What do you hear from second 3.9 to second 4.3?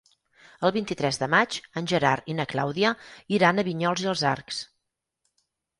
i els